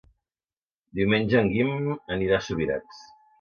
[0.99, 3.05] Diumenge en Guim anirà a Subirats.